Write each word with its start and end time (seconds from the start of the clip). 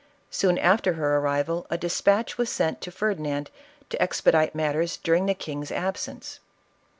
Soon 0.31 0.57
after 0.57 0.93
her 0.93 1.17
arrival 1.19 1.67
a 1.69 1.77
despatch 1.77 2.35
was 2.35 2.49
sent 2.49 2.81
to 2.81 2.89
Ferdinand 2.89 3.51
to 3.91 4.01
expedite 4.01 4.55
matters 4.55 4.97
during 4.97 5.27
the 5.27 5.35
king's 5.35 5.71
absence. 5.71 6.39